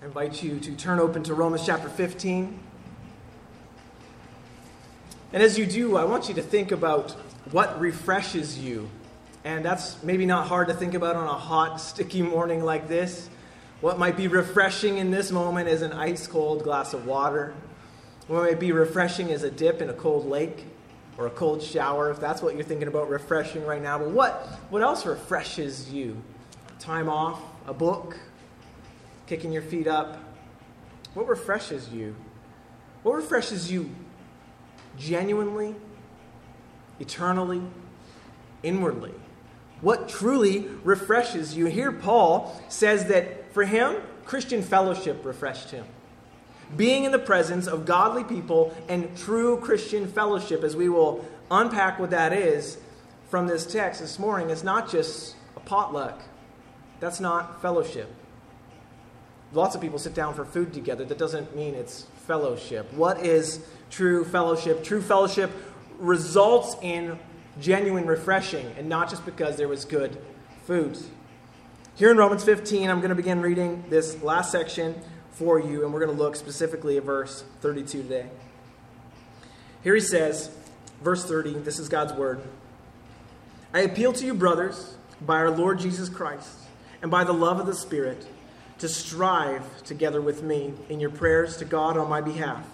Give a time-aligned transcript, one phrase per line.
[0.00, 2.56] I invite you to turn open to Romans chapter 15.
[5.32, 7.10] And as you do, I want you to think about
[7.50, 8.88] what refreshes you.
[9.44, 13.28] And that's maybe not hard to think about on a hot, sticky morning like this.
[13.80, 17.52] What might be refreshing in this moment is an ice cold glass of water.
[18.28, 20.64] What might be refreshing is a dip in a cold lake
[21.16, 23.98] or a cold shower, if that's what you're thinking about refreshing right now.
[23.98, 26.22] But what, what else refreshes you?
[26.78, 28.16] Time off, a book,
[29.28, 30.18] kicking your feet up.
[31.14, 32.16] What refreshes you?
[33.02, 33.90] What refreshes you
[34.98, 35.76] genuinely,
[36.98, 37.62] eternally,
[38.62, 39.14] inwardly?
[39.80, 41.66] What truly refreshes you?
[41.66, 45.84] Here, Paul says that for him, Christian fellowship refreshed him
[46.76, 51.98] being in the presence of godly people and true Christian fellowship, as we will unpack
[51.98, 52.78] what that is
[53.30, 56.20] from this text this morning, is not just a potluck.
[57.00, 58.12] That's not fellowship.
[59.52, 61.04] Lots of people sit down for food together.
[61.04, 62.92] That doesn't mean it's fellowship.
[62.92, 64.84] What is true fellowship?
[64.84, 65.50] True fellowship
[65.98, 67.18] results in
[67.60, 70.18] genuine refreshing, and not just because there was good
[70.64, 70.98] food.
[71.96, 74.94] Here in Romans 15, I'm going to begin reading this last section
[75.32, 78.26] for you, and we're going to look specifically at verse 32 today.
[79.82, 80.50] Here he says,
[81.02, 82.42] verse 30, this is God's word.
[83.72, 86.58] I appeal to you, brothers, by our Lord Jesus Christ,
[87.02, 88.26] and by the love of the Spirit,
[88.78, 92.64] to strive together with me in your prayers to God on my behalf,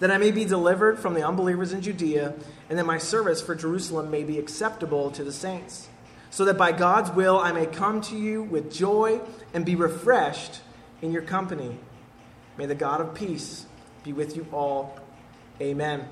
[0.00, 2.34] that I may be delivered from the unbelievers in Judea,
[2.68, 5.88] and that my service for Jerusalem may be acceptable to the saints,
[6.30, 9.20] so that by God's will I may come to you with joy
[9.52, 10.60] and be refreshed
[11.00, 11.78] in your company.
[12.56, 13.66] May the God of peace
[14.04, 14.98] be with you all.
[15.60, 16.08] Amen.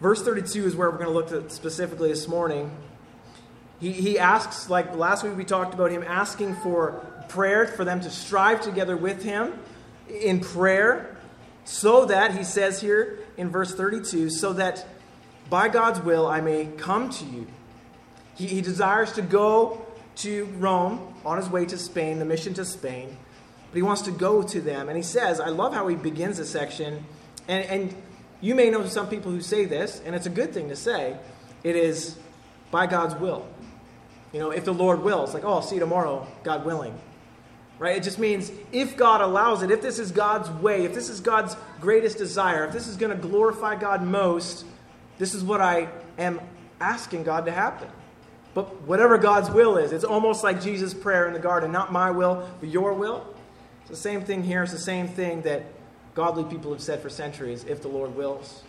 [0.00, 2.70] Verse 32 is where we're going to look at specifically this morning.
[3.80, 8.00] He, he asks, like last week we talked about him asking for prayer, for them
[8.00, 9.58] to strive together with him
[10.08, 11.16] in prayer,
[11.64, 14.86] so that, he says here in verse 32, so that
[15.50, 17.46] by God's will I may come to you.
[18.36, 19.84] He, he desires to go
[20.16, 23.16] to Rome on his way to Spain, the mission to Spain
[23.76, 24.88] but he wants to go to them.
[24.88, 27.04] And he says, I love how he begins this section.
[27.48, 28.02] And, and
[28.40, 31.16] you may know some people who say this, and it's a good thing to say.
[31.62, 32.16] It is
[32.70, 33.46] by God's will.
[34.32, 36.98] You know, if the Lord wills, like, oh, I'll see you tomorrow, God willing.
[37.78, 37.96] Right?
[37.96, 41.20] It just means if God allows it, if this is God's way, if this is
[41.20, 44.64] God's greatest desire, if this is going to glorify God most,
[45.18, 45.88] this is what I
[46.18, 46.40] am
[46.80, 47.88] asking God to happen.
[48.54, 52.10] But whatever God's will is, it's almost like Jesus' prayer in the garden not my
[52.10, 53.26] will, but your will.
[53.82, 54.62] It's the same thing here.
[54.62, 55.66] It's the same thing that
[56.14, 58.62] godly people have said for centuries if the Lord wills.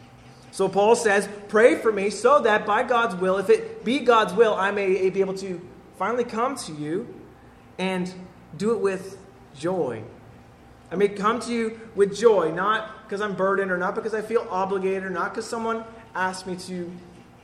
[0.51, 4.33] So Paul says, Pray for me so that by God's will, if it be God's
[4.33, 5.61] will, I may be able to
[5.97, 7.13] finally come to you
[7.77, 8.11] and
[8.55, 9.17] do it with
[9.55, 10.03] joy.
[10.91, 14.21] I may come to you with joy, not because I'm burdened or not because I
[14.21, 15.83] feel obligated or not because someone
[16.15, 16.91] asked me to,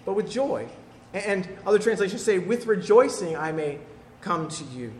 [0.05, 0.67] but with joy.
[1.13, 3.79] And other translations say, with rejoicing I may
[4.21, 4.93] come to you.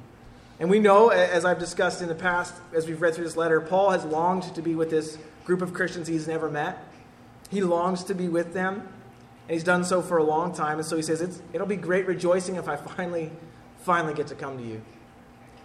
[0.59, 3.59] And we know, as I've discussed in the past, as we've read through this letter,
[3.59, 6.78] Paul has longed to be with this group of Christians he's never met.
[7.50, 8.88] He longs to be with them,
[9.48, 10.78] and he's done so for a long time.
[10.78, 13.31] And so he says, It'll be great rejoicing if I finally,
[13.81, 14.81] finally get to come to you.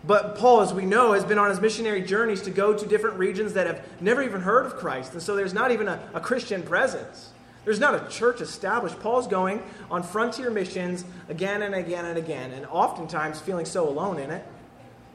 [0.05, 3.19] But Paul, as we know, has been on his missionary journeys to go to different
[3.19, 5.13] regions that have never even heard of Christ.
[5.13, 7.33] And so there's not even a, a Christian presence.
[7.65, 8.99] There's not a church established.
[9.01, 14.19] Paul's going on frontier missions again and again and again, and oftentimes feeling so alone
[14.19, 14.47] in it.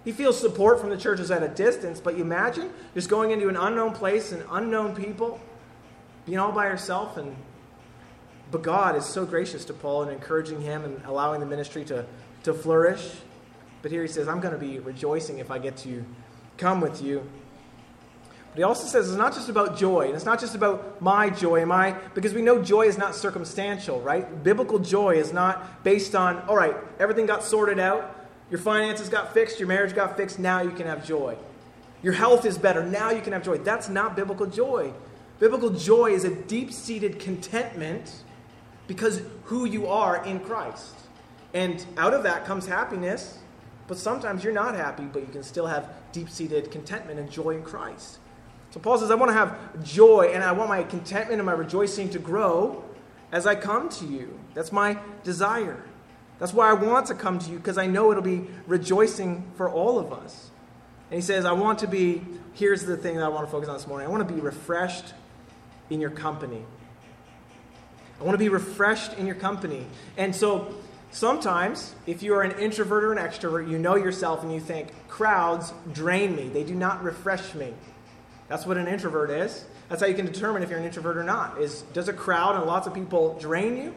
[0.04, 3.48] He feels support from the churches at a distance, but you imagine just going into
[3.48, 5.40] an unknown place and unknown people,
[6.26, 7.18] being all by herself.
[7.18, 7.36] And
[8.54, 12.06] but God is so gracious to Paul and encouraging him and allowing the ministry to,
[12.44, 13.12] to flourish.
[13.82, 16.06] But here he says, I'm going to be rejoicing if I get to
[16.58, 17.28] come with you.
[18.52, 21.32] But he also says it's not just about joy, and it's not just about my
[21.32, 24.44] joy, my because we know joy is not circumstantial, right?
[24.44, 28.16] Biblical joy is not based on, all right, everything got sorted out.
[28.52, 31.36] Your finances got fixed, your marriage got fixed, now you can have joy.
[32.04, 33.58] Your health is better, now you can have joy.
[33.58, 34.94] That's not biblical joy.
[35.44, 38.24] Biblical joy is a deep seated contentment
[38.88, 40.96] because who you are in Christ.
[41.54, 43.40] And out of that comes happiness,
[43.90, 47.58] but sometimes you're not happy, but you can still have deep seated contentment and joy
[47.58, 48.20] in Christ.
[48.72, 51.52] So Paul says, I want to have joy and I want my contentment and my
[51.52, 52.82] rejoicing to grow
[53.34, 54.40] as I come to you.
[54.54, 55.84] That's my desire.
[56.40, 59.70] That's why I want to come to you, because I know it'll be rejoicing for
[59.70, 60.52] all of us.
[61.12, 62.22] And he says, I want to be,
[62.54, 64.40] here's the thing that I want to focus on this morning I want to be
[64.40, 65.14] refreshed
[65.94, 66.64] in your company.
[68.20, 69.86] I want to be refreshed in your company.
[70.18, 70.76] And so
[71.14, 74.88] Sometimes, if you are an introvert or an extrovert, you know yourself and you think,
[75.08, 76.50] crowds drain me.
[76.50, 77.72] They do not refresh me.
[78.48, 79.64] That's what an introvert is.
[79.90, 81.62] That's how you can determine if you're an introvert or not.
[81.62, 83.94] Is does a crowd and lots of people drain you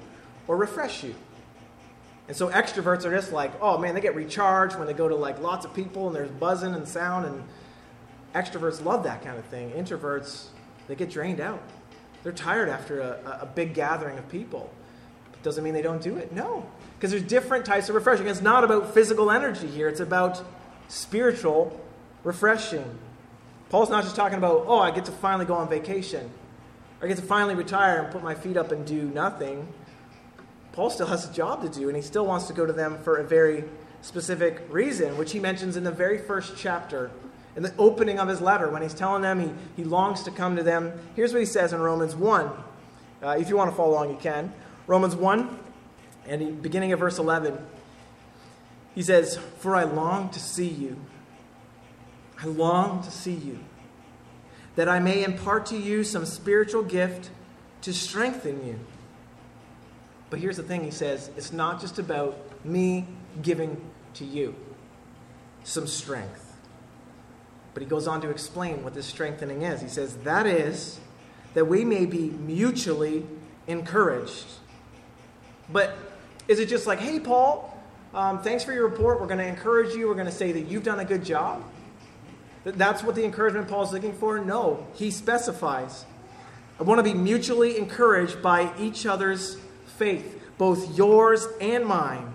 [0.47, 1.15] or refresh you?
[2.29, 5.17] And so extroverts are just like, oh man, they get recharged when they go to
[5.17, 7.45] like lots of people and there's buzzing and sound and
[8.35, 9.71] extroverts love that kind of thing.
[9.71, 10.49] Introverts,
[10.87, 11.63] they get drained out.
[12.27, 14.69] They're tired after a, a big gathering of people.
[15.45, 16.33] Doesn't mean they don't do it.
[16.33, 16.69] No.
[16.97, 18.27] Because there's different types of refreshing.
[18.27, 20.43] It's not about physical energy here, it's about
[20.89, 21.81] spiritual
[22.25, 22.99] refreshing.
[23.69, 26.29] Paul's not just talking about, oh, I get to finally go on vacation.
[27.01, 29.73] I get to finally retire and put my feet up and do nothing.
[30.73, 32.99] Paul still has a job to do, and he still wants to go to them
[33.05, 33.63] for a very
[34.03, 37.13] specific reason, which he mentions in the very first chapter,
[37.57, 40.57] in the opening of his letter, when he's telling them he, he longs to come
[40.57, 40.93] to them.
[41.17, 42.51] Here's what he says in Romans 1.
[43.23, 44.53] Uh, if you want to follow along, you can.
[44.87, 45.59] Romans 1,
[46.27, 47.59] and beginning of verse 11,
[48.95, 50.99] he says, For I long to see you.
[52.39, 53.59] I long to see you,
[54.75, 57.31] that I may impart to you some spiritual gift
[57.81, 58.79] to strengthen you.
[60.29, 63.07] But here's the thing he says it's not just about me
[63.41, 63.81] giving
[64.15, 64.55] to you
[65.65, 66.46] some strength.
[67.77, 69.83] But he goes on to explain what this strengthening is.
[69.83, 70.99] He says, That is,
[71.53, 73.27] that we may be mutually
[73.67, 74.47] encouraged.
[75.71, 75.95] But
[76.49, 77.79] is it just like, hey, Paul,
[78.15, 79.21] um, thanks for your report.
[79.21, 80.09] We're going to encourage you.
[80.09, 81.63] We're going to say that you've done a good job?
[82.65, 84.39] That's what the encouragement Paul's looking for?
[84.39, 86.07] No, he specifies.
[86.81, 89.59] I want to be mutually encouraged by each other's
[89.99, 92.33] faith, both yours and mine.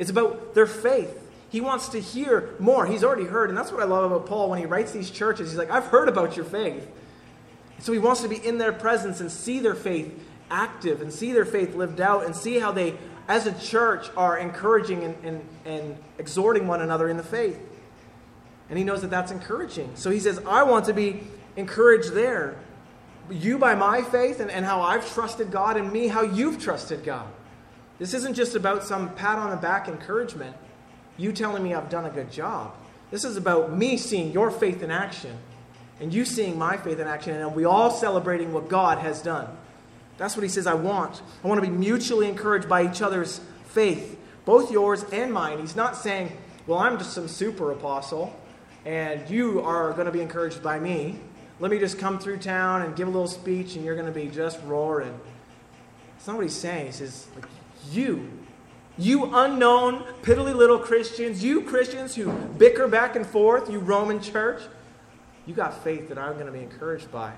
[0.00, 1.25] It's about their faith.
[1.48, 2.86] He wants to hear more.
[2.86, 5.50] He's already heard, and that's what I love about Paul when he writes these churches.
[5.50, 6.90] He's like, I've heard about your faith.
[7.78, 10.12] So he wants to be in their presence and see their faith
[10.50, 12.94] active and see their faith lived out and see how they,
[13.28, 17.60] as a church, are encouraging and, and, and exhorting one another in the faith.
[18.68, 19.92] And he knows that that's encouraging.
[19.94, 21.22] So he says, I want to be
[21.56, 22.56] encouraged there.
[23.30, 27.04] You by my faith and, and how I've trusted God, and me how you've trusted
[27.04, 27.28] God.
[27.98, 30.56] This isn't just about some pat on the back encouragement,
[31.16, 32.74] you telling me I've done a good job.
[33.10, 35.36] This is about me seeing your faith in action
[36.00, 39.48] and you seeing my faith in action, and we all celebrating what God has done.
[40.18, 41.22] That's what he says I want.
[41.42, 45.58] I want to be mutually encouraged by each other's faith, both yours and mine.
[45.58, 46.36] He's not saying,
[46.66, 48.38] well, I'm just some super apostle,
[48.84, 51.18] and you are going to be encouraged by me.
[51.60, 54.12] Let me just come through town and give a little speech, and you're going to
[54.12, 55.18] be just roaring.
[56.14, 56.86] That's not what he's saying.
[56.86, 57.46] He says, like,
[57.90, 58.30] you,
[58.98, 64.62] you unknown, piddly little Christians, you Christians who bicker back and forth, you Roman church,
[65.44, 67.32] you got faith that I'm going to be encouraged by.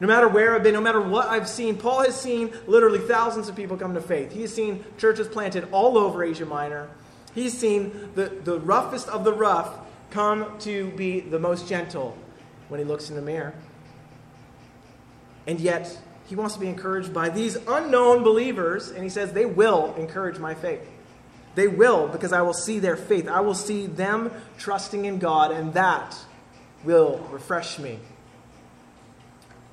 [0.00, 3.48] No matter where I've been, no matter what I've seen, Paul has seen literally thousands
[3.48, 4.32] of people come to faith.
[4.32, 6.88] He's seen churches planted all over Asia Minor.
[7.34, 9.72] He's seen the, the roughest of the rough
[10.10, 12.16] come to be the most gentle
[12.68, 13.54] when he looks in the mirror.
[15.46, 19.44] And yet, he wants to be encouraged by these unknown believers, and he says, They
[19.44, 20.88] will encourage my faith.
[21.54, 23.28] They will, because I will see their faith.
[23.28, 26.16] I will see them trusting in God, and that
[26.84, 27.98] will refresh me.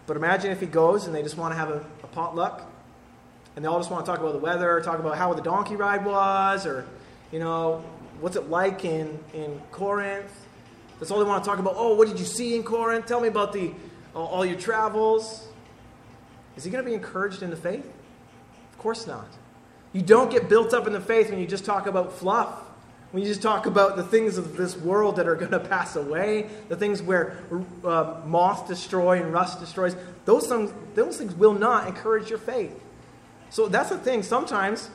[0.05, 2.63] But imagine if he goes and they just want to have a, a potluck
[3.55, 5.75] and they all just want to talk about the weather, talk about how the donkey
[5.75, 6.85] ride was, or,
[7.31, 7.83] you know,
[8.19, 10.31] what's it like in, in Corinth.
[10.99, 11.75] That's all they want to talk about.
[11.77, 13.05] Oh, what did you see in Corinth?
[13.05, 13.71] Tell me about the,
[14.15, 15.47] all your travels.
[16.57, 17.85] Is he going to be encouraged in the faith?
[18.71, 19.27] Of course not.
[19.93, 22.63] You don't get built up in the faith when you just talk about fluff.
[23.11, 25.95] When you just talk about the things of this world that are going to pass
[25.95, 27.39] away, the things where
[27.83, 32.79] uh, moth destroy and rust destroys, those things, those things will not encourage your faith.
[33.49, 34.21] So that's the thing.
[34.21, 34.89] Sometimes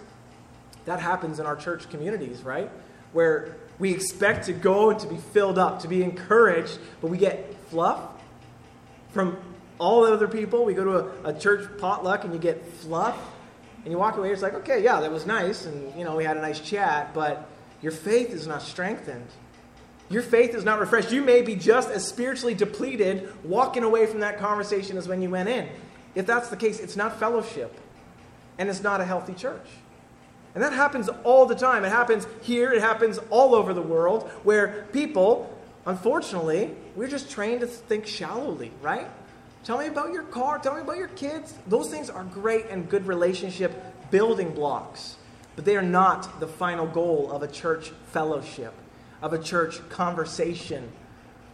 [0.84, 2.70] that happens in our church communities, right?
[3.12, 7.18] Where we expect to go and to be filled up, to be encouraged, but we
[7.18, 8.00] get fluff
[9.10, 9.36] from
[9.78, 10.64] all the other people.
[10.64, 13.18] We go to a, a church potluck and you get fluff,
[13.84, 14.32] and you walk away.
[14.32, 17.14] It's like, okay, yeah, that was nice, and you know we had a nice chat,
[17.14, 17.48] but
[17.82, 19.28] your faith is not strengthened.
[20.10, 21.12] Your faith is not refreshed.
[21.12, 25.30] You may be just as spiritually depleted walking away from that conversation as when you
[25.30, 25.68] went in.
[26.14, 27.74] If that's the case, it's not fellowship
[28.58, 29.66] and it's not a healthy church.
[30.54, 31.84] And that happens all the time.
[31.84, 35.52] It happens here, it happens all over the world where people,
[35.84, 39.08] unfortunately, we're just trained to think shallowly, right?
[39.64, 41.54] Tell me about your car, tell me about your kids.
[41.66, 43.72] Those things are great and good relationship
[44.10, 45.16] building blocks.
[45.56, 48.74] But they are not the final goal of a church fellowship,
[49.22, 50.92] of a church conversation.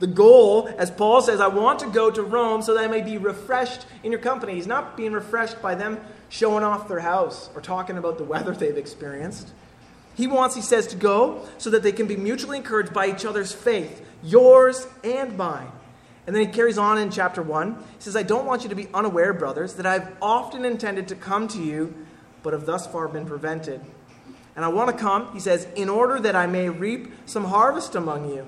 [0.00, 3.02] The goal, as Paul says, I want to go to Rome so that I may
[3.02, 4.54] be refreshed in your company.
[4.54, 6.00] He's not being refreshed by them
[6.30, 9.50] showing off their house or talking about the weather they've experienced.
[10.16, 13.24] He wants, he says, to go so that they can be mutually encouraged by each
[13.24, 15.70] other's faith, yours and mine.
[16.26, 17.74] And then he carries on in chapter 1.
[17.74, 21.14] He says, I don't want you to be unaware, brothers, that I've often intended to
[21.14, 21.94] come to you,
[22.42, 23.80] but have thus far been prevented.
[24.54, 27.94] And I want to come, he says, in order that I may reap some harvest
[27.94, 28.46] among you,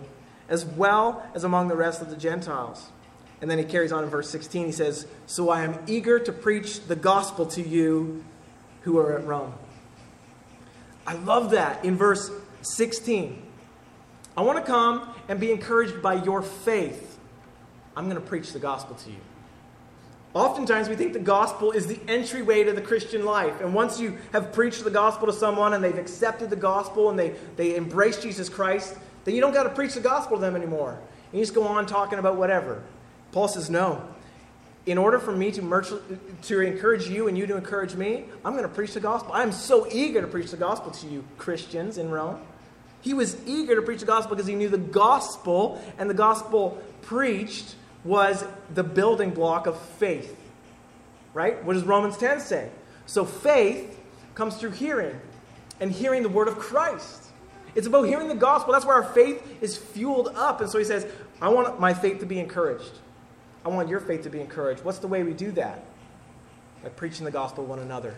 [0.49, 2.91] as well as among the rest of the Gentiles.
[3.41, 4.67] And then he carries on in verse 16.
[4.67, 8.25] He says, So I am eager to preach the gospel to you
[8.83, 9.55] who are at Rome.
[11.07, 12.31] I love that in verse
[12.63, 13.43] 16.
[14.37, 17.12] I want to come and be encouraged by your faith
[17.97, 19.19] I'm going to preach the gospel to you.
[20.35, 23.61] Oftentimes, we think the gospel is the entryway to the Christian life.
[23.61, 27.19] And once you have preached the gospel to someone and they've accepted the gospel and
[27.19, 30.57] they, they embrace Jesus Christ, then you don't got to preach the gospel to them
[30.57, 30.99] anymore.
[31.33, 32.83] You just go on talking about whatever.
[33.33, 34.09] Paul says, no.
[34.87, 36.03] In order for me to,
[36.43, 39.33] to encourage you and you to encourage me, I'm going to preach the gospel.
[39.35, 42.41] I'm so eager to preach the gospel to you, Christians in Rome.
[43.03, 46.83] He was eager to preach the gospel because he knew the gospel and the gospel
[47.03, 50.39] preached was the building block of faith.
[51.35, 51.63] Right?
[51.65, 52.71] What does Romans 10 say?
[53.07, 53.99] So faith
[54.35, 55.21] comes through hearing,
[55.81, 57.23] and hearing the word of Christ.
[57.75, 58.73] It's about hearing the gospel.
[58.73, 60.61] That's where our faith is fueled up.
[60.61, 61.07] And so he says,
[61.41, 62.93] I want my faith to be encouraged.
[63.65, 64.85] I want your faith to be encouraged.
[64.85, 65.83] What's the way we do that?
[66.83, 68.15] By preaching the gospel to one another.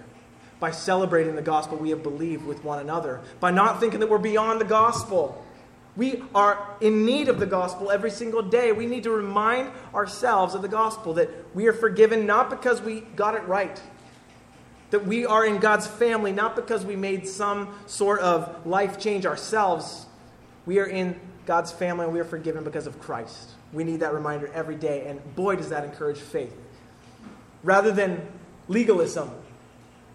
[0.58, 3.20] By celebrating the gospel we have believed with one another.
[3.40, 5.44] By not thinking that we're beyond the gospel.
[5.96, 8.72] We are in need of the gospel every single day.
[8.72, 13.00] We need to remind ourselves of the gospel that we are forgiven not because we
[13.00, 13.80] got it right,
[14.90, 19.24] that we are in God's family not because we made some sort of life change
[19.24, 20.06] ourselves.
[20.66, 23.50] We are in God's family and we are forgiven because of Christ.
[23.72, 26.56] We need that reminder every day, and boy, does that encourage faith.
[27.62, 28.26] Rather than
[28.68, 29.30] legalism.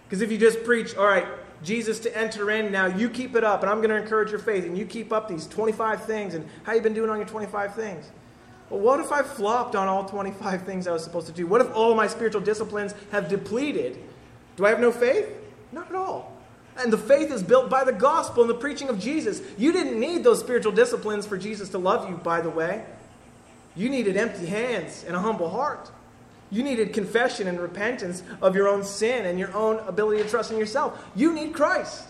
[0.06, 1.28] Because if you just preach, all right,
[1.64, 2.72] Jesus to enter in.
[2.72, 5.12] Now you keep it up, and I'm going to encourage your faith, and you keep
[5.12, 6.34] up these 25 things.
[6.34, 8.10] And how you been doing on your 25 things?
[8.70, 11.48] Well, what if I flopped on all 25 things I was supposed to do?
[11.48, 14.00] What if all my spiritual disciplines have depleted?
[14.56, 15.28] Do I have no faith?
[15.72, 16.36] Not at all.
[16.78, 19.42] And the faith is built by the gospel and the preaching of Jesus.
[19.58, 22.86] You didn't need those spiritual disciplines for Jesus to love you, by the way.
[23.76, 25.92] You needed empty hands and a humble heart.
[26.52, 30.52] You needed confession and repentance of your own sin and your own ability to trust
[30.52, 31.04] in yourself.
[31.16, 32.08] You need Christ.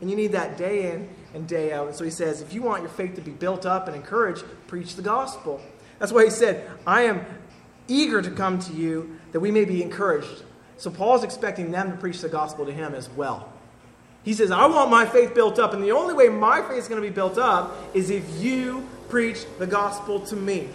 [0.00, 1.86] And you need that day in and day out.
[1.86, 4.44] And so he says, if you want your faith to be built up and encouraged,
[4.66, 5.60] preach the gospel.
[5.98, 7.24] That's why he said, I am
[7.88, 10.42] eager to come to you that we may be encouraged.
[10.76, 13.52] So Paul's expecting them to preach the gospel to him as well.
[14.24, 15.74] He says, I want my faith built up.
[15.74, 18.86] And the only way my faith is going to be built up is if you
[19.08, 20.68] preach the gospel to me.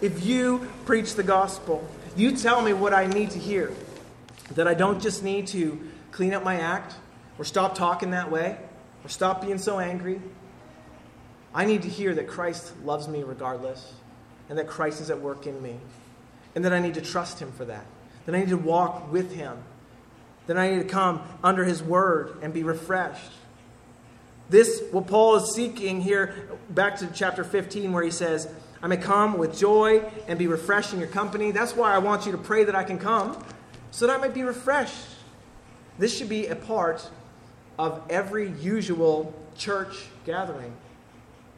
[0.00, 1.86] If you preach the gospel.
[2.16, 3.72] You tell me what I need to hear.
[4.52, 5.80] That I don't just need to
[6.12, 6.94] clean up my act
[7.38, 8.56] or stop talking that way
[9.04, 10.20] or stop being so angry.
[11.54, 13.92] I need to hear that Christ loves me regardless
[14.48, 15.76] and that Christ is at work in me
[16.54, 17.86] and that I need to trust Him for that.
[18.26, 19.58] That I need to walk with Him.
[20.46, 23.32] That I need to come under His word and be refreshed.
[24.50, 28.46] This, what Paul is seeking here, back to chapter 15, where he says,
[28.84, 31.52] I may come with joy and be refreshed in your company.
[31.52, 33.42] That's why I want you to pray that I can come,
[33.90, 35.06] so that I might be refreshed.
[35.98, 37.08] This should be a part
[37.78, 40.74] of every usual church gathering,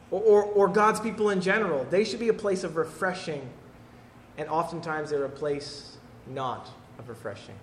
[0.09, 1.85] or, or, or God's people in general.
[1.89, 3.49] They should be a place of refreshing,
[4.37, 7.55] and oftentimes they're a place not of refreshing.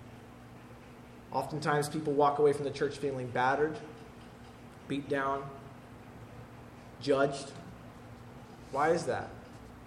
[1.31, 3.75] Oftentimes people walk away from the church feeling battered,
[4.87, 5.41] beat down,
[7.01, 7.51] judged.
[8.71, 9.27] Why is that?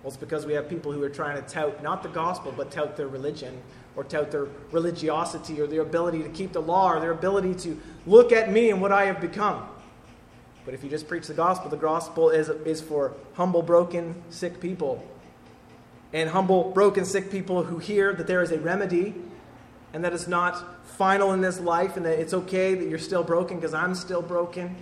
[0.09, 2.97] It's because we have people who are trying to tout not the gospel, but tout
[2.97, 3.61] their religion
[3.95, 7.81] or tout their religiosity or their ability to keep the law or their ability to
[8.07, 9.69] look at me and what I have become.
[10.65, 14.61] But if you just preach the gospel, the gospel is, is for humble, broken, sick
[14.61, 15.05] people.
[16.13, 19.15] And humble, broken, sick people who hear that there is a remedy
[19.93, 23.25] and that it's not final in this life and that it's okay that you're still
[23.25, 24.77] broken because I'm still broken.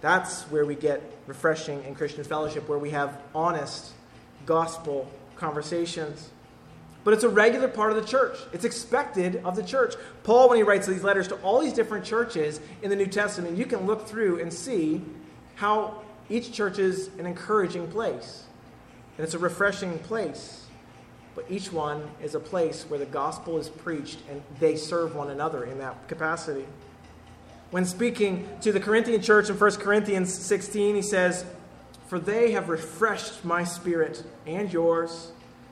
[0.00, 3.92] That's where we get refreshing in Christian fellowship, where we have honest
[4.46, 6.30] gospel conversations.
[7.02, 8.36] But it's a regular part of the church.
[8.52, 9.94] It's expected of the church.
[10.22, 13.56] Paul, when he writes these letters to all these different churches in the New Testament,
[13.56, 15.02] you can look through and see
[15.54, 18.44] how each church is an encouraging place.
[19.16, 20.66] And it's a refreshing place.
[21.34, 25.30] But each one is a place where the gospel is preached and they serve one
[25.30, 26.66] another in that capacity.
[27.70, 31.44] When speaking to the Corinthian church in 1 Corinthians 16, he says,
[32.10, 35.30] for they have refreshed my spirit and yours.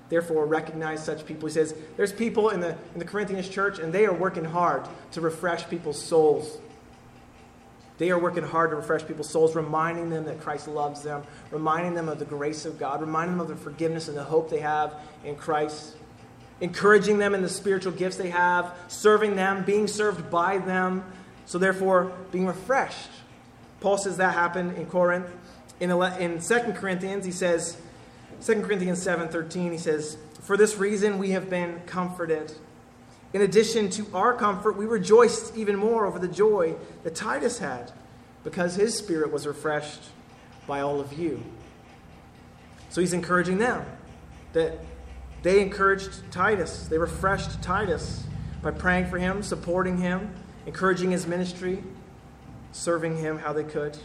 [0.09, 1.49] Therefore, recognize such people.
[1.49, 4.85] He says, There's people in the, in the Corinthians church, and they are working hard
[5.11, 6.59] to refresh people's souls.
[7.99, 11.95] They are working hard to refresh people's souls, reminding them that Christ loves them, reminding
[11.95, 14.61] them of the grace of God, reminding them of the forgiveness and the hope they
[14.61, 15.97] have in Christ,
[16.61, 21.05] encouraging them in the spiritual gifts they have, serving them, being served by them,
[21.47, 23.11] so therefore being refreshed.
[23.81, 25.27] Paul says that happened in Corinth.
[25.81, 27.77] In, in 2 Corinthians, he says,
[28.45, 32.53] 2 Corinthians 7:13, he says, "For this reason we have been comforted."
[33.33, 37.93] In addition to our comfort, we rejoiced even more over the joy that Titus had,
[38.45, 40.11] because his spirit was refreshed
[40.67, 41.43] by all of you.
[42.91, 43.85] So he's encouraging them
[44.53, 44.79] that
[45.43, 46.89] they encouraged Titus.
[46.89, 48.25] They refreshed Titus
[48.63, 50.35] by praying for him, supporting him,
[50.67, 51.85] encouraging his ministry,
[52.73, 53.99] serving him how they could.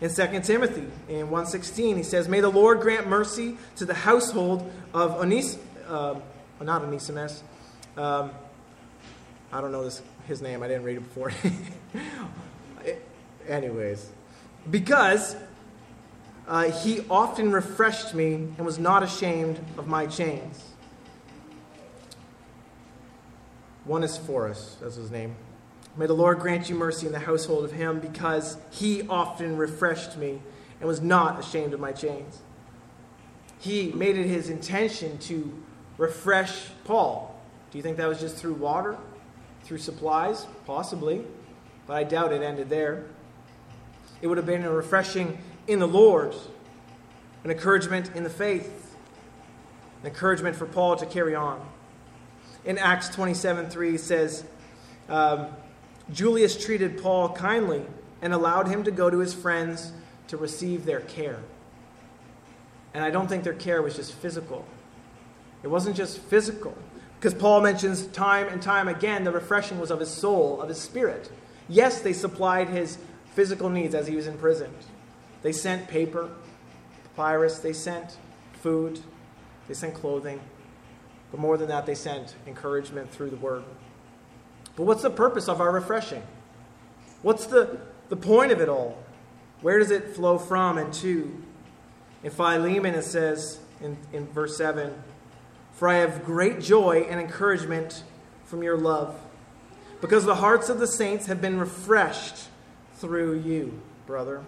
[0.00, 4.70] In 2 Timothy, in 1.16, he says, May the Lord grant mercy to the household
[4.92, 5.56] of Onis,
[5.88, 6.16] uh,
[6.60, 7.42] not Onesimus,
[7.96, 8.32] um,
[9.52, 10.64] I don't know this, his name.
[10.64, 11.32] I didn't read it before.
[13.48, 14.10] Anyways,
[14.68, 15.36] because
[16.48, 20.74] uh, he often refreshed me and was not ashamed of my chains.
[23.86, 25.36] Onesiphorus, that's his name.
[25.96, 30.16] May the Lord grant you mercy in the household of him, because he often refreshed
[30.16, 30.40] me
[30.80, 32.40] and was not ashamed of my chains.
[33.60, 35.52] He made it his intention to
[35.96, 37.40] refresh Paul.
[37.70, 38.96] Do you think that was just through water?
[39.62, 40.46] Through supplies?
[40.66, 41.24] Possibly.
[41.86, 43.04] But I doubt it ended there.
[44.20, 46.34] It would have been a refreshing in the Lord,
[47.44, 48.96] an encouragement in the faith,
[50.02, 51.66] an encouragement for Paul to carry on.
[52.64, 54.44] In Acts 27 3 says,
[55.08, 55.48] um,
[56.12, 57.82] Julius treated Paul kindly
[58.20, 59.92] and allowed him to go to his friends
[60.28, 61.40] to receive their care.
[62.92, 64.64] And I don't think their care was just physical.
[65.62, 66.76] It wasn't just physical,
[67.18, 70.80] because Paul mentions time and time again the refreshing was of his soul, of his
[70.80, 71.30] spirit.
[71.68, 72.98] Yes, they supplied his
[73.32, 74.76] physical needs as he was imprisoned.
[75.42, 76.30] They sent paper,
[77.16, 78.16] papyrus, they sent
[78.62, 79.00] food,
[79.66, 80.40] they sent clothing.
[81.30, 83.64] But more than that, they sent encouragement through the word.
[84.76, 86.22] But what's the purpose of our refreshing?
[87.22, 88.98] What's the, the point of it all?
[89.60, 91.42] Where does it flow from and to?
[92.22, 94.92] In Philemon, it says in, in verse 7
[95.74, 98.04] for I have great joy and encouragement
[98.44, 99.18] from your love,
[100.00, 102.48] because the hearts of the saints have been refreshed
[102.94, 104.44] through you, brother.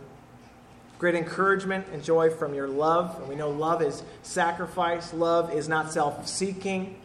[0.99, 3.19] Great encouragement and joy from your love.
[3.19, 6.99] And we know love is sacrifice, love is not self seeking,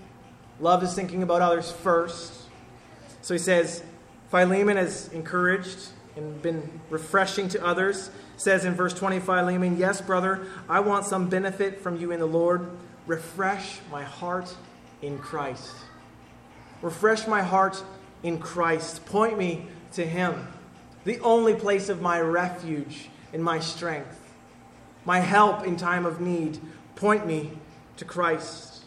[0.60, 2.41] love is thinking about others first.
[3.22, 3.84] So he says,
[4.30, 8.10] Philemon has encouraged and been refreshing to others.
[8.38, 12.26] Says in verse 20, Philemon, Yes, brother, I want some benefit from you in the
[12.26, 12.68] Lord
[13.08, 14.56] refresh my heart
[15.02, 15.76] in Christ.
[16.82, 17.84] Refresh my heart
[18.24, 19.06] in Christ.
[19.06, 20.48] Point me to Him,
[21.04, 24.34] the only place of my refuge and my strength,
[25.06, 26.60] my help in time of need.
[26.96, 27.52] Point me
[27.98, 28.84] to Christ.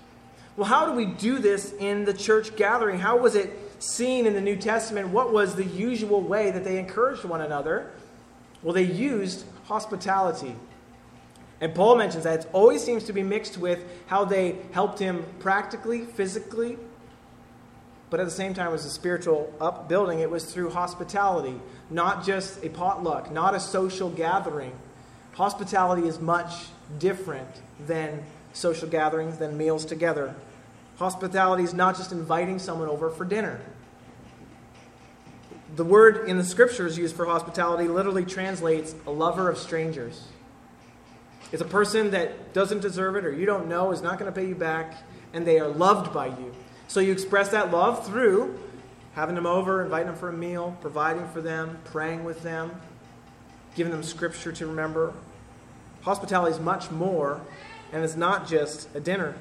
[0.56, 3.00] Well, how do we do this in the church gathering?
[3.00, 3.50] How was it
[3.84, 5.08] seen in the New Testament?
[5.08, 7.90] What was the usual way that they encouraged one another?
[8.62, 10.56] Well, they used hospitality.
[11.60, 15.24] And Paul mentions that it always seems to be mixed with how they helped him
[15.38, 16.78] practically, physically,
[18.14, 20.20] but at the same time, it was a spiritual upbuilding.
[20.20, 24.72] It was through hospitality, not just a potluck, not a social gathering.
[25.32, 26.66] Hospitality is much
[27.00, 27.48] different
[27.88, 30.36] than social gatherings, than meals together.
[30.98, 33.60] Hospitality is not just inviting someone over for dinner.
[35.74, 40.28] The word in the scriptures used for hospitality literally translates a lover of strangers.
[41.50, 44.40] It's a person that doesn't deserve it or you don't know, is not going to
[44.40, 44.94] pay you back,
[45.32, 46.54] and they are loved by you.
[46.86, 48.56] So you express that love through
[49.14, 52.80] having them over, inviting them for a meal, providing for them, praying with them,
[53.74, 55.12] giving them scripture to remember.
[56.02, 57.40] Hospitality is much more,
[57.92, 59.34] and it's not just a dinner.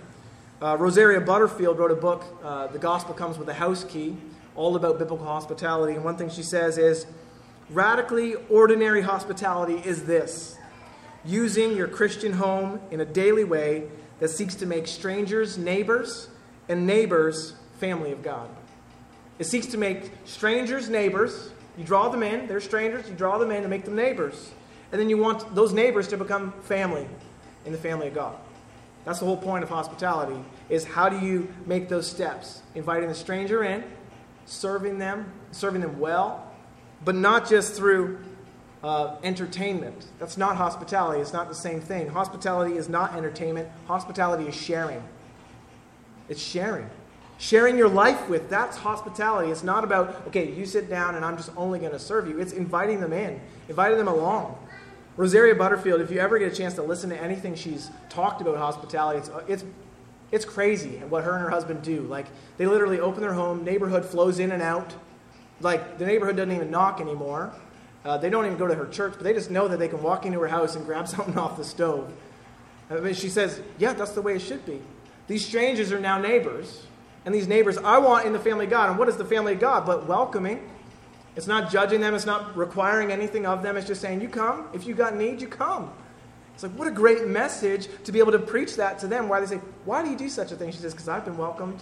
[0.62, 4.15] Uh, Rosaria Butterfield wrote a book, uh, The Gospel Comes with a House Key,
[4.56, 5.94] all about biblical hospitality.
[5.94, 7.06] And one thing she says is
[7.70, 10.58] radically ordinary hospitality is this
[11.26, 13.88] using your Christian home in a daily way
[14.20, 16.28] that seeks to make strangers neighbors
[16.70, 18.50] and neighbors family of God.
[19.39, 21.52] It seeks to make strangers neighbors.
[21.78, 24.52] You draw them in, they're strangers, you draw them in to make them neighbors.
[24.92, 27.08] And then you want those neighbors to become family
[27.66, 28.36] in the family of God.
[29.06, 30.39] That's the whole point of hospitality
[30.70, 32.62] is how do you make those steps?
[32.76, 33.84] Inviting the stranger in,
[34.46, 36.52] serving them, serving them well,
[37.04, 38.20] but not just through
[38.84, 40.08] uh, entertainment.
[40.20, 41.22] That's not hospitality.
[41.22, 42.10] It's not the same thing.
[42.10, 43.70] Hospitality is not entertainment.
[43.88, 45.02] Hospitality is sharing.
[46.30, 46.90] It's sharing.
[47.38, 48.50] sharing your life with.
[48.50, 49.52] That's hospitality.
[49.52, 52.40] It's not about, okay, you sit down and I'm just only going to serve you.
[52.40, 54.58] It's inviting them in, inviting them along.
[55.16, 58.58] Rosaria Butterfield, if you ever get a chance to listen to anything she's talked about
[58.58, 59.66] hospitality, it's, it's,
[60.34, 62.02] it's crazy what her and her husband do.
[62.02, 62.26] Like,
[62.58, 64.91] they literally open their home, neighborhood flows in and out.
[65.62, 67.54] Like, the neighborhood doesn't even knock anymore.
[68.04, 70.02] Uh, they don't even go to her church, but they just know that they can
[70.02, 72.12] walk into her house and grab something off the stove.
[72.89, 74.82] I mean, she says, Yeah, that's the way it should be.
[75.28, 76.88] These strangers are now neighbors.
[77.26, 78.89] And these neighbors I want in the family of God.
[78.89, 79.86] And what is the family of God?
[79.86, 80.67] But welcoming.
[81.36, 83.78] It's not judging them, it's not requiring anything of them.
[83.78, 84.67] It's just saying, You come.
[84.74, 85.91] If you got need, you come.
[86.54, 89.28] It's like, what a great message to be able to preach that to them.
[89.28, 90.72] Why they say, Why do you do such a thing?
[90.72, 91.82] She says, Because I've been welcomed.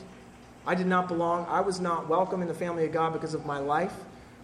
[0.65, 1.45] I did not belong.
[1.49, 3.93] I was not welcome in the family of God because of my life,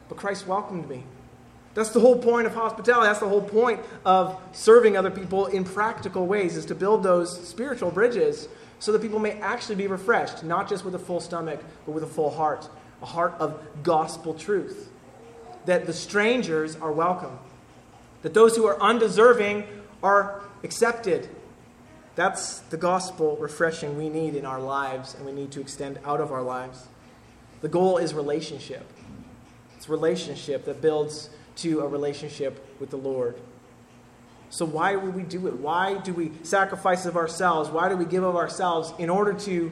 [0.10, 1.04] but Christ welcomed me.
[1.76, 3.06] That's the whole point of hospitality.
[3.06, 7.48] That's the whole point of serving other people in practical ways, is to build those
[7.48, 8.48] spiritual bridges
[8.80, 12.04] so that people may actually be refreshed, not just with a full stomach, but with
[12.04, 12.68] a full heart,
[13.04, 14.90] a heart of gospel truth.
[15.66, 17.38] That the strangers are welcome,
[18.24, 19.66] that those who are undeserving
[20.04, 21.30] are accepted.
[22.16, 26.20] That's the gospel refreshing we need in our lives and we need to extend out
[26.20, 26.88] of our lives.
[27.62, 28.86] The goal is relationship.
[29.76, 33.36] It's relationship that builds to a relationship with the Lord.
[34.50, 35.60] So, why would we do it?
[35.60, 37.70] Why do we sacrifice of ourselves?
[37.70, 39.72] Why do we give of ourselves in order to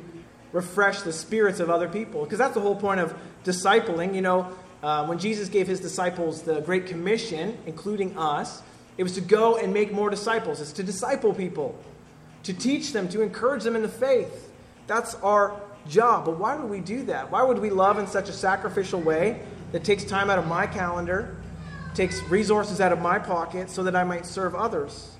[0.52, 2.24] refresh the spirits of other people?
[2.24, 4.14] Because that's the whole point of discipling.
[4.14, 4.52] You know,
[4.84, 8.62] uh, when Jesus gave his disciples the Great Commission, including us,
[8.98, 10.62] it was to go and make more disciples.
[10.62, 11.78] It's to disciple people,
[12.44, 14.52] to teach them, to encourage them in the faith.
[14.88, 16.26] That's our job.
[16.26, 17.32] But why would we do that?
[17.32, 20.68] Why would we love in such a sacrificial way that takes time out of my
[20.68, 21.36] calendar
[21.96, 25.16] takes resources out of my pocket so that I might serve others.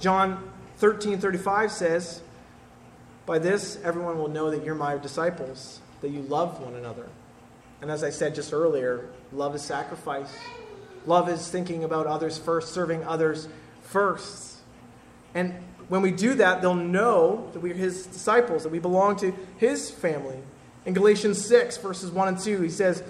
[0.00, 2.22] John 13 35 says,
[3.26, 7.08] By this everyone will know that you're my disciples, that you love one another.
[7.82, 10.32] And as I said just earlier, love is sacrifice.
[11.06, 13.48] Love is thinking about others first, serving others
[13.82, 14.58] first.
[15.34, 15.54] And
[15.88, 19.90] when we do that, they'll know that we're his disciples, that we belong to his
[19.90, 20.38] family.
[20.86, 23.02] In Galatians 6, verses 1 and 2, he says,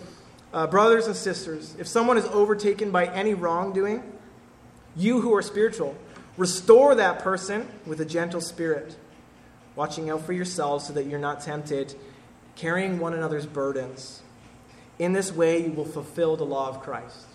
[0.52, 4.02] uh, brothers and sisters, if someone is overtaken by any wrongdoing,
[4.96, 5.96] you who are spiritual,
[6.36, 8.96] restore that person with a gentle spirit,
[9.74, 11.94] watching out for yourselves so that you're not tempted,
[12.54, 14.22] carrying one another's burdens.
[14.98, 17.26] In this way, you will fulfill the law of Christ.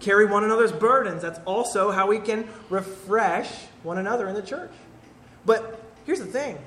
[0.00, 1.22] Carry one another's burdens.
[1.22, 3.50] That's also how we can refresh
[3.82, 4.72] one another in the church.
[5.46, 6.58] But here's the thing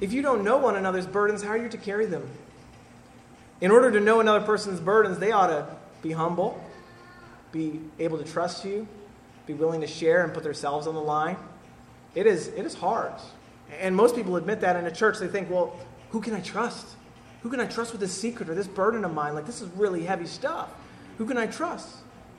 [0.00, 2.28] if you don't know one another's burdens, how are you to carry them?
[3.60, 5.66] In order to know another person's burdens, they ought to
[6.02, 6.62] be humble,
[7.52, 8.86] be able to trust you,
[9.46, 11.36] be willing to share and put themselves on the line.
[12.14, 13.12] It is, it is hard.
[13.80, 15.18] And most people admit that in a church.
[15.18, 15.78] They think, well,
[16.10, 16.86] who can I trust?
[17.42, 19.34] Who can I trust with this secret or this burden of mine?
[19.34, 20.70] Like, this is really heavy stuff.
[21.18, 21.88] Who can I trust?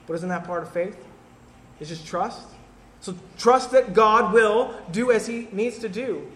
[0.06, 0.96] But isn't that part of faith?
[1.80, 2.46] It's just trust.
[3.00, 6.26] So trust that God will do as he needs to do.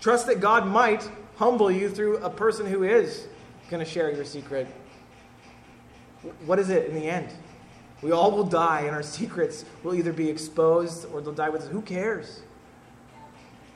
[0.00, 3.26] Trust that God might humble you through a person who is
[3.70, 4.66] going to share your secret.
[6.46, 7.28] What is it in the end?
[8.02, 11.62] We all will die, and our secrets will either be exposed or they'll die with
[11.62, 11.68] us.
[11.68, 12.42] Who cares?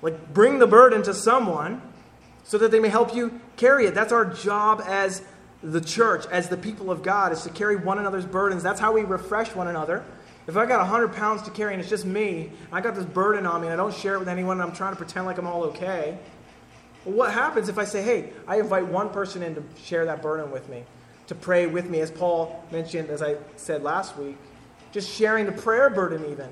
[0.00, 1.82] Like, bring the burden to someone
[2.44, 3.94] so that they may help you carry it.
[3.94, 5.22] That's our job as
[5.62, 8.62] the church, as the people of God, is to carry one another's burdens.
[8.62, 10.04] That's how we refresh one another.
[10.46, 13.46] If I got 100 pounds to carry and it's just me, I got this burden
[13.46, 15.38] on me and I don't share it with anyone and I'm trying to pretend like
[15.38, 16.18] I'm all okay,
[17.04, 20.20] well, what happens if I say, hey, I invite one person in to share that
[20.20, 20.84] burden with me,
[21.28, 24.36] to pray with me, as Paul mentioned, as I said last week,
[24.90, 26.48] just sharing the prayer burden, even.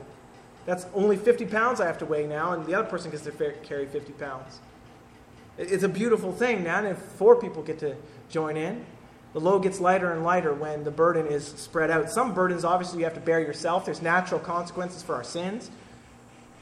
[0.67, 3.33] That's only 50 pounds I have to weigh now, and the other person gets to
[3.63, 4.61] carry 50 pounds.
[5.59, 7.97] It's a beautiful thing, man, if four people get to
[8.29, 8.85] join in.
[9.33, 12.11] The load gets lighter and lighter when the burden is spread out.
[12.11, 13.85] Some burdens, obviously, you have to bear yourself.
[13.85, 15.71] There's natural consequences for our sins.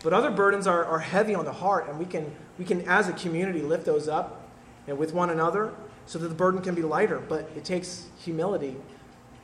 [0.03, 3.09] But other burdens are, are heavy on the heart, and we can, we can, as
[3.09, 4.49] a community, lift those up
[4.87, 5.73] and with one another
[6.07, 7.19] so that the burden can be lighter.
[7.19, 8.77] But it takes humility.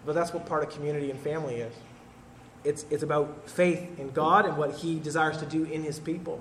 [0.07, 1.75] But that's what part of community and family is.
[2.63, 6.41] It's, it's about faith in God and what He desires to do in His people.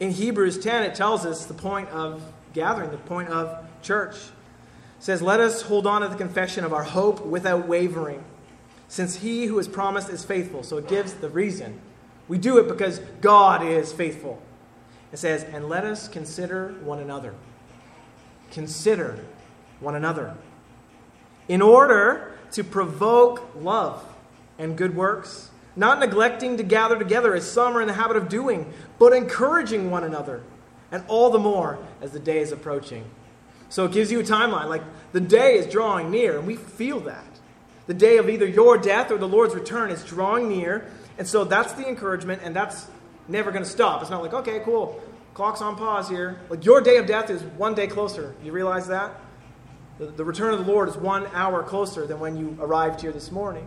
[0.00, 2.22] In Hebrews 10, it tells us the point of
[2.54, 4.16] gathering, the point of church.
[5.02, 8.22] Says, Let us hold on to the confession of our hope without wavering,
[8.86, 10.62] since He who has promised is faithful.
[10.62, 11.80] So it gives the reason
[12.28, 14.40] we do it because God is faithful.
[15.10, 17.34] It says, and let us consider one another.
[18.52, 19.18] Consider
[19.80, 20.36] one another.
[21.48, 24.04] In order to provoke love
[24.56, 28.28] and good works, not neglecting to gather together as some are in the habit of
[28.28, 30.44] doing, but encouraging one another,
[30.92, 33.04] and all the more as the day is approaching.
[33.72, 34.68] So it gives you a timeline.
[34.68, 34.82] Like
[35.12, 37.24] the day is drawing near, and we feel that.
[37.86, 40.90] The day of either your death or the Lord's return is drawing near.
[41.16, 42.86] And so that's the encouragement, and that's
[43.28, 44.02] never going to stop.
[44.02, 45.00] It's not like, okay, cool,
[45.32, 46.38] clock's on pause here.
[46.50, 48.34] Like your day of death is one day closer.
[48.44, 49.18] You realize that?
[49.98, 53.12] The, the return of the Lord is one hour closer than when you arrived here
[53.12, 53.66] this morning.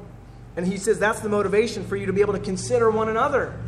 [0.56, 3.60] And he says that's the motivation for you to be able to consider one another.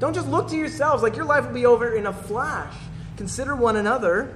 [0.00, 2.74] Don't just look to yourselves like your life will be over in a flash.
[3.16, 4.34] Consider one another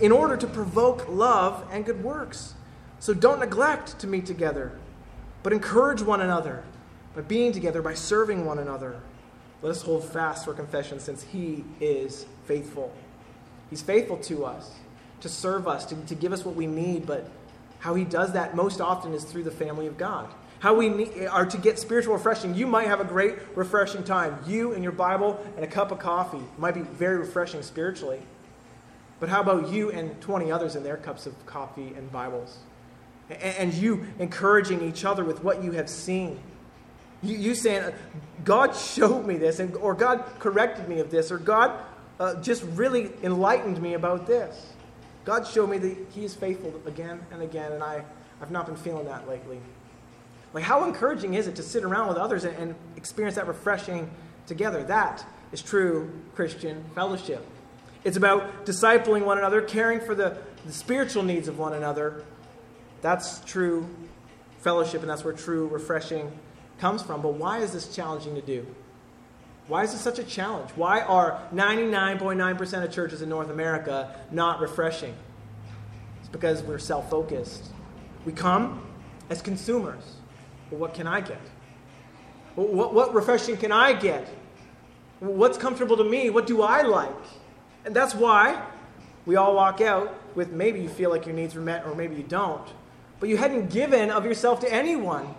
[0.00, 2.54] in order to provoke love and good works.
[2.98, 4.72] So don't neglect to meet together,
[5.42, 6.64] but encourage one another
[7.14, 9.00] by being together, by serving one another.
[9.62, 12.92] Let us hold fast for confession since He is faithful.
[13.70, 14.72] He's faithful to us,
[15.20, 17.28] to serve us, to, to give us what we need, but
[17.78, 20.32] how He does that most often is through the family of God.
[20.58, 22.54] How we need, are to get spiritual refreshing.
[22.54, 24.38] You might have a great refreshing time.
[24.46, 28.20] You and your Bible and a cup of coffee might be very refreshing spiritually.
[29.18, 32.58] But how about you and 20 others in their cups of coffee and Bibles?
[33.30, 36.38] And you encouraging each other with what you have seen.
[37.22, 37.92] You, saying,
[38.44, 41.72] God showed me this, or God corrected me of this, or God
[42.20, 44.74] uh, just really enlightened me about this.
[45.24, 48.04] God showed me that He is faithful again and again, and I,
[48.40, 49.60] I've not been feeling that lately.
[50.52, 54.10] Like, how encouraging is it to sit around with others and, and experience that refreshing
[54.46, 54.84] together?
[54.84, 57.44] That is true Christian fellowship.
[58.06, 62.22] It's about discipling one another, caring for the, the spiritual needs of one another.
[63.02, 63.88] That's true
[64.60, 66.30] fellowship, and that's where true refreshing
[66.78, 67.20] comes from.
[67.20, 68.64] But why is this challenging to do?
[69.66, 70.70] Why is this such a challenge?
[70.76, 75.16] Why are 99.9% of churches in North America not refreshing?
[76.20, 77.72] It's because we're self focused.
[78.24, 78.86] We come
[79.30, 80.04] as consumers.
[80.70, 81.40] Well, what can I get?
[82.54, 84.28] What, what refreshing can I get?
[85.18, 86.30] What's comfortable to me?
[86.30, 87.10] What do I like?
[87.86, 88.60] And that's why
[89.24, 92.16] we all walk out with maybe you feel like your needs were met or maybe
[92.16, 92.66] you don't.
[93.20, 95.34] But you hadn't given of yourself to anyone.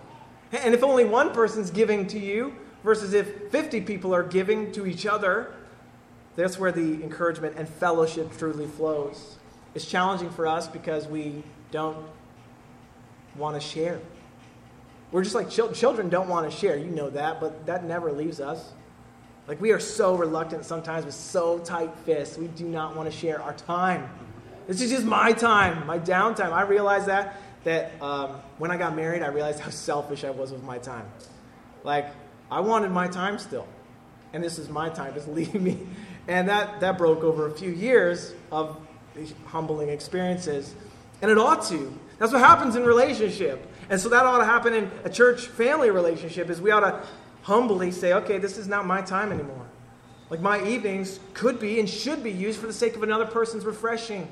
[0.54, 2.56] And if only one person's giving to you
[2.86, 5.54] versus if 50 people are giving to each other,
[6.38, 9.36] that's where the encouragement and fellowship truly flows.
[9.76, 12.08] It's challenging for us because we don't
[13.36, 14.00] want to share.
[15.12, 16.78] We're just like children don't want to share.
[16.78, 18.72] You know that, but that never leaves us.
[19.48, 22.38] Like we are so reluctant sometimes with so tight fists.
[22.38, 24.10] We do not want to share our time.
[24.68, 26.52] This is just my time, my downtime.
[26.52, 30.52] I realized that that um, when I got married, I realized how selfish I was
[30.52, 31.06] with my time.
[31.84, 32.08] Like
[32.52, 33.68] I wanted my time still,
[34.34, 35.14] and this is my time.
[35.14, 35.80] Just leave me.
[36.28, 38.78] And that that broke over a few years of
[39.46, 40.76] humbling experiences,
[41.22, 41.98] and it ought to.
[42.20, 43.66] That's what happens in relationship.
[43.90, 47.04] And so that ought to happen in a church family relationship is we ought to
[47.48, 49.66] humbly say, okay, this is not my time anymore.
[50.30, 53.64] Like my evenings could be and should be used for the sake of another person's
[53.64, 54.28] refreshing,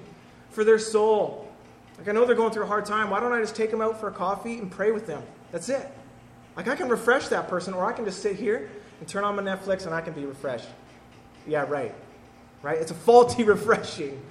[0.50, 1.50] for their soul.
[1.98, 3.10] Like I know they're going through a hard time.
[3.10, 5.24] Why don't I just take them out for a coffee and pray with them?
[5.54, 5.90] That's it.
[6.58, 9.34] Like I can refresh that person, or I can just sit here and turn on
[9.38, 10.68] my Netflix and I can be refreshed.
[11.48, 11.96] Yeah, right.
[12.64, 12.78] Right?
[12.80, 14.22] It's a faulty refreshing.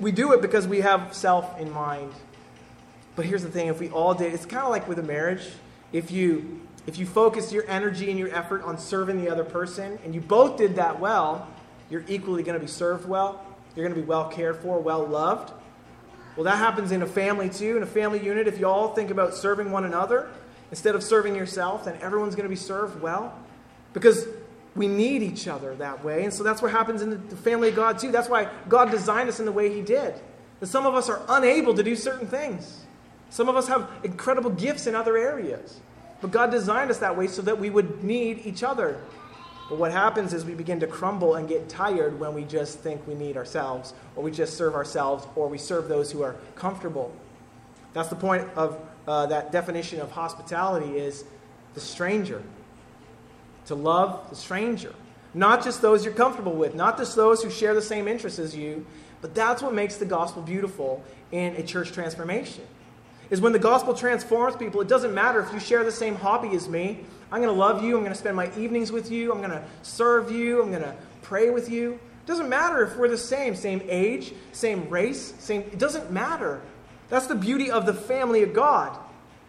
[0.00, 2.12] We do it because we have self in mind.
[3.14, 5.46] But here's the thing if we all did, it's kind of like with a marriage.
[5.92, 9.98] If you if you focus your energy and your effort on serving the other person,
[10.04, 11.48] and you both did that well,
[11.90, 13.44] you're equally going to be served well.
[13.74, 15.52] You're going to be well cared for, well loved.
[16.36, 18.48] Well, that happens in a family too, in a family unit.
[18.48, 20.28] If you all think about serving one another
[20.70, 23.38] instead of serving yourself, then everyone's going to be served well.
[23.92, 24.26] Because
[24.74, 26.24] we need each other that way.
[26.24, 28.10] And so that's what happens in the family of God too.
[28.10, 30.14] That's why God designed us in the way He did.
[30.60, 32.84] That some of us are unable to do certain things,
[33.30, 35.80] some of us have incredible gifts in other areas.
[36.24, 38.98] But God designed us that way so that we would need each other.
[39.68, 43.06] But what happens is we begin to crumble and get tired when we just think
[43.06, 47.14] we need ourselves, or we just serve ourselves, or we serve those who are comfortable.
[47.92, 51.24] That's the point of uh, that definition of hospitality is
[51.74, 52.42] the stranger.
[53.66, 54.94] To love the stranger.
[55.34, 58.56] Not just those you're comfortable with, not just those who share the same interests as
[58.56, 58.86] you,
[59.20, 62.64] but that's what makes the gospel beautiful in a church transformation
[63.30, 66.54] is when the gospel transforms people, it doesn't matter if you share the same hobby
[66.54, 67.00] as me.
[67.32, 67.96] I'm going to love you.
[67.96, 69.32] I'm going to spend my evenings with you.
[69.32, 70.62] I'm going to serve you.
[70.62, 71.94] I'm going to pray with you.
[71.94, 76.62] It doesn't matter if we're the same, same age, same race, same it doesn't matter.
[77.08, 78.98] That's the beauty of the family of God.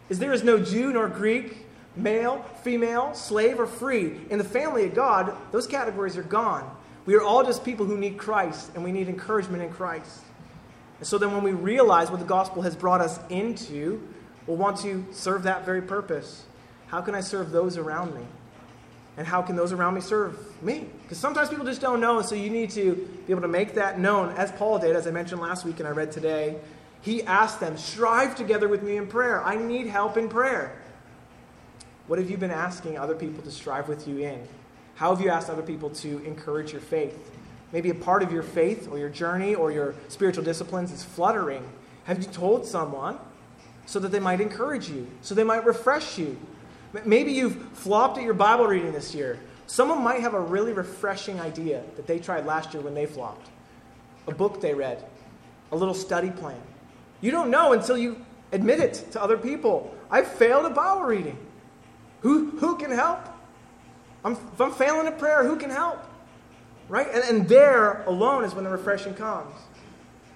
[0.09, 4.19] Is there is no Jew nor Greek, male, female, slave or free.
[4.29, 6.69] In the family of God, those categories are gone.
[7.05, 10.21] We are all just people who need Christ and we need encouragement in Christ.
[10.99, 14.01] And so then when we realize what the gospel has brought us into,
[14.47, 16.45] we'll want to serve that very purpose.
[16.87, 18.25] How can I serve those around me?
[19.17, 20.87] And how can those around me serve me?
[21.03, 23.97] Because sometimes people just don't know, so you need to be able to make that
[23.99, 26.57] known, as Paul did, as I mentioned last week and I read today.
[27.01, 29.43] He asked them, Strive together with me in prayer.
[29.43, 30.81] I need help in prayer.
[32.07, 34.47] What have you been asking other people to strive with you in?
[34.95, 37.31] How have you asked other people to encourage your faith?
[37.75, 41.61] Maybe a part of your faith or your journey or your spiritual disciplines is fluttering.
[42.05, 43.17] Have you told someone
[43.85, 46.39] so that they might encourage you, so they might refresh you?
[47.03, 49.41] Maybe you've flopped at your Bible reading this year.
[49.67, 53.49] Someone might have a really refreshing idea that they tried last year when they flopped.
[54.27, 55.03] A book they read,
[55.73, 56.61] a little study plan.
[57.19, 59.93] You don't know until you admit it to other people.
[60.09, 61.37] I failed at Bible reading.
[62.21, 63.19] Who, who can help?
[64.23, 65.99] I'm, if I'm failing at prayer, who can help?
[66.87, 67.07] Right?
[67.11, 69.53] And, and there alone is when the refreshing comes.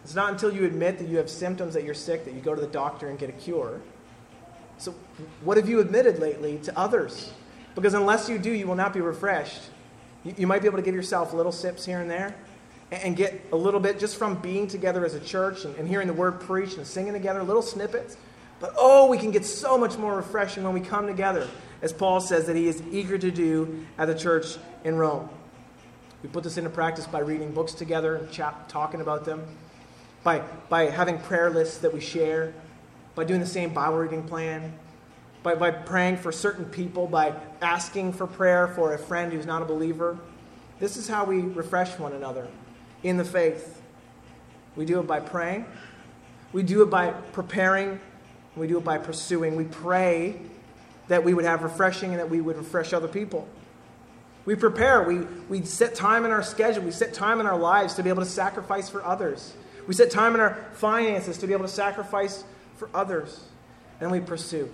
[0.03, 2.55] It's not until you admit that you have symptoms that you're sick that you go
[2.55, 3.81] to the doctor and get a cure.
[4.77, 4.95] So,
[5.43, 7.31] what have you admitted lately to others?
[7.75, 9.61] Because unless you do, you will not be refreshed.
[10.23, 12.33] You, you might be able to give yourself little sips here and there
[12.91, 15.87] and, and, get a little bit just from being together as a church and, and
[15.87, 18.17] hearing the word preached and singing together, little snippets.
[18.59, 21.47] But oh, we can get so much more refreshing when we come together
[21.81, 25.29] as Paul says that he is eager to do at the church in Rome.
[26.21, 29.45] We put this into practice by reading books together and chat, talking about them,
[30.23, 32.53] by, by having prayer lists that we share,
[33.15, 34.73] by doing the same Bible reading plan,
[35.43, 39.61] by, by praying for certain people, by asking for prayer for a friend who's not
[39.61, 40.17] a believer.
[40.79, 42.47] This is how we refresh one another
[43.03, 43.81] in the faith.
[44.75, 45.65] We do it by praying,
[46.51, 47.99] we do it by preparing,
[48.55, 49.55] we do it by pursuing.
[49.55, 50.41] We pray
[51.07, 53.47] that we would have refreshing and that we would refresh other people.
[54.49, 57.93] We prepare, we, we set time in our schedule, we set time in our lives
[57.93, 59.53] to be able to sacrifice for others.
[59.85, 62.43] We set time in our finances to be able to sacrifice
[62.75, 63.43] for others.
[64.01, 64.67] And we pursue.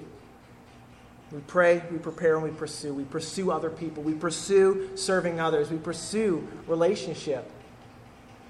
[1.29, 2.93] We pray, we prepare, and we pursue.
[2.93, 4.01] We pursue other people.
[4.01, 5.69] We pursue serving others.
[5.69, 7.51] We pursue relationship.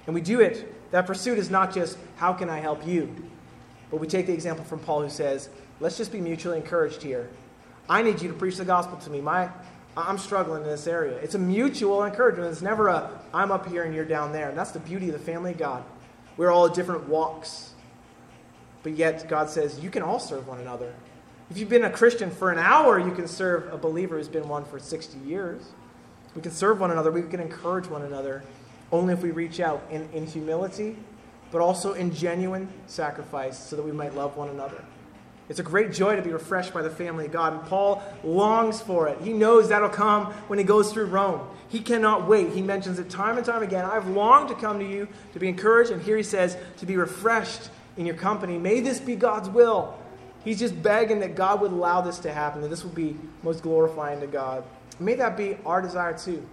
[0.06, 0.92] And we do it.
[0.92, 3.12] That pursuit is not just, how can I help you?
[3.90, 5.48] But we take the example from Paul who says,
[5.80, 7.28] let's just be mutually encouraged here.
[7.88, 9.20] I need you to preach the gospel to me.
[9.20, 9.50] My,
[9.96, 11.16] I'm struggling in this area.
[11.16, 12.52] It's a mutual encouragement.
[12.52, 14.50] It's never a, I'm up here and you're down there.
[14.50, 15.84] And that's the beauty of the family of God.
[16.36, 17.72] We're all at different walks.
[18.82, 20.92] But yet, God says, you can all serve one another.
[21.50, 24.48] If you've been a Christian for an hour, you can serve a believer who's been
[24.48, 25.62] one for 60 years.
[26.34, 27.10] We can serve one another.
[27.10, 28.42] We can encourage one another
[28.92, 30.96] only if we reach out in, in humility,
[31.50, 34.84] but also in genuine sacrifice so that we might love one another.
[35.48, 37.52] It's a great joy to be refreshed by the family of God.
[37.52, 39.20] And Paul longs for it.
[39.20, 41.48] He knows that'll come when he goes through Rome.
[41.68, 42.50] He cannot wait.
[42.50, 43.84] He mentions it time and time again.
[43.84, 45.90] I've longed to come to you to be encouraged.
[45.90, 48.58] And here he says, to be refreshed in your company.
[48.58, 49.96] May this be God's will.
[50.44, 53.62] He's just begging that God would allow this to happen, that this would be most
[53.62, 54.62] glorifying to God.
[55.00, 56.46] May that be our desire too.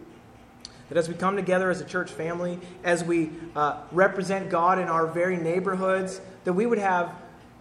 [0.90, 4.88] That as we come together as a church family, as we uh, represent God in
[4.88, 7.14] our very neighborhoods, that we would have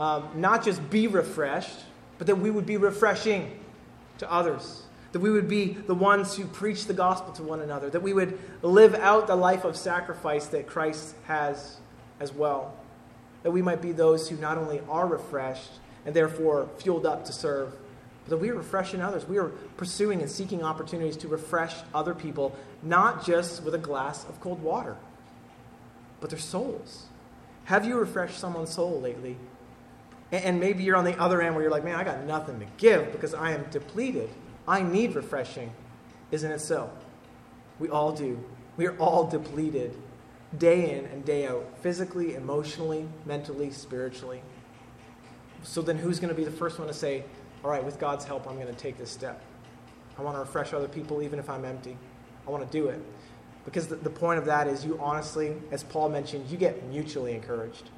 [0.03, 1.79] um, not just be refreshed,
[2.19, 3.57] but that we would be refreshing
[4.19, 4.83] to others.
[5.13, 7.89] That we would be the ones who preach the gospel to one another.
[7.89, 11.77] That we would live out the life of sacrifice that Christ has
[12.19, 12.75] as well.
[13.45, 15.71] That we might be those who not only are refreshed
[16.05, 17.73] and therefore fueled up to serve,
[18.25, 19.29] but that we are refreshing others.
[19.29, 24.25] We are pursuing and seeking opportunities to refresh other people, not just with a glass
[24.25, 24.97] of cold water,
[26.21, 27.05] but their souls.
[27.67, 29.37] Have you refreshed someone's soul lately?
[30.33, 32.67] And maybe you're on the other end where you're like, man, I got nothing to
[32.79, 34.31] give because I am depleted.
[34.67, 35.71] I need refreshing.
[36.31, 36.91] Isn't it so?
[37.79, 38.43] We all do.
[38.79, 39.95] We are all depleted
[40.59, 44.43] day in and day out, physically, emotionally, mentally, spiritually.
[45.63, 47.25] So then who's going to be the first one to say,
[47.63, 49.43] all right, with God's help, I'm going to take this step?
[50.19, 51.97] I want to refresh other people even if I'm empty.
[52.47, 53.03] I want to do it.
[53.65, 57.35] Because the, the point of that is you honestly, as Paul mentioned, you get mutually
[57.35, 57.91] encouraged.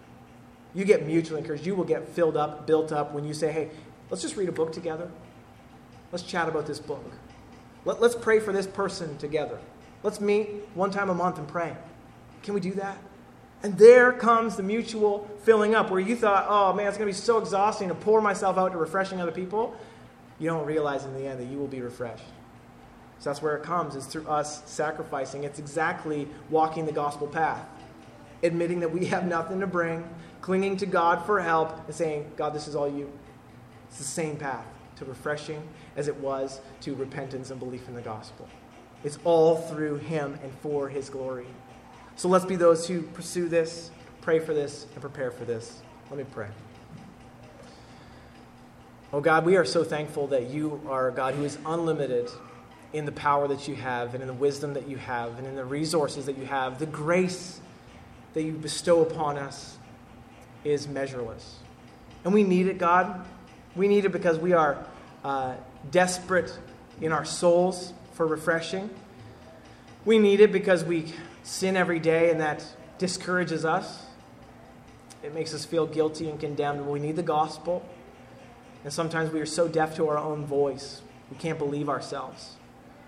[0.74, 1.66] You get mutually encouraged.
[1.66, 3.70] You will get filled up, built up when you say, hey,
[4.10, 5.10] let's just read a book together.
[6.10, 7.04] Let's chat about this book.
[7.84, 9.58] Let, us pray for this person together.
[10.02, 11.76] Let's meet one time a month and pray.
[12.42, 12.98] Can we do that?
[13.62, 17.16] And there comes the mutual filling up where you thought, oh man, it's going to
[17.16, 19.74] be so exhausting to pour myself out to refreshing other people.
[20.38, 22.24] You don't realize in the end that you will be refreshed.
[23.20, 25.44] So that's where it comes, is through us sacrificing.
[25.44, 27.66] It's exactly walking the gospel path,
[28.42, 30.06] admitting that we have nothing to bring,
[30.44, 33.10] clinging to God for help and saying, God, this is all you.
[33.88, 34.66] It's the same path
[34.96, 35.66] to refreshing
[35.96, 38.46] as it was to repentance and belief in the gospel.
[39.04, 41.46] It's all through Him and for His glory.
[42.16, 43.90] So let's be those who pursue this,
[44.20, 45.80] pray for this, and prepare for this.
[46.10, 46.48] Let me pray.
[49.14, 52.30] Oh God, we are so thankful that you are a God who is unlimited
[52.92, 55.56] in the power that you have, and in the wisdom that you have, and in
[55.56, 56.78] the resources that you have.
[56.78, 57.62] The grace
[58.34, 59.78] that you bestow upon us
[60.64, 61.56] is measureless.
[62.24, 63.24] And we need it, God.
[63.76, 64.84] We need it because we are
[65.24, 65.54] uh,
[65.90, 66.56] desperate
[67.00, 68.90] in our souls for refreshing.
[70.04, 71.12] We need it because we
[71.42, 72.64] sin every day and that
[72.98, 74.06] discourages us.
[75.22, 76.86] It makes us feel guilty and condemned.
[76.86, 77.84] We need the gospel.
[78.84, 81.00] And sometimes we are so deaf to our own voice,
[81.30, 82.56] we can't believe ourselves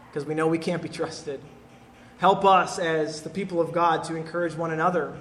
[0.08, 1.40] because we know we can't be trusted.
[2.18, 5.14] Help us as the people of God to encourage one another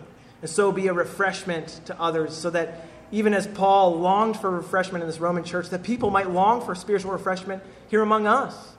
[0.45, 5.01] and so be a refreshment to others so that even as Paul longed for refreshment
[5.01, 8.75] in this Roman church, that people might long for spiritual refreshment here among us.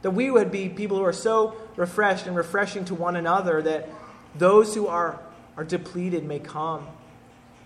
[0.00, 3.90] That we would be people who are so refreshed and refreshing to one another that
[4.34, 5.20] those who are,
[5.58, 6.86] are depleted may come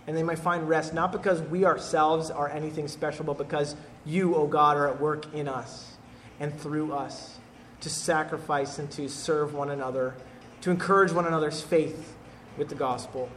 [0.09, 4.35] and they might find rest, not because we ourselves are anything special, but because you,
[4.35, 5.93] O oh God, are at work in us
[6.41, 7.37] and through us
[7.83, 10.17] to sacrifice and to serve one another,
[10.63, 12.15] to encourage one another's faith
[12.57, 13.29] with the gospel.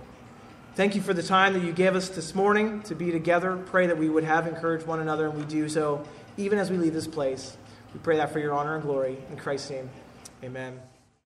[0.77, 3.57] Thank you for the time that you gave us this morning to be together.
[3.57, 6.05] Pray that we would have encouraged one another, and we do so
[6.37, 7.57] even as we leave this place.
[7.95, 9.17] We pray that for your honor and glory.
[9.31, 9.89] In Christ's name,
[10.43, 10.79] amen.